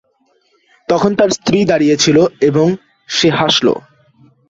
[0.89, 2.17] তখন তার স্ত্রী দাঁড়িয়েছিল
[2.41, 2.67] এবং
[3.09, 3.67] সে হাসল।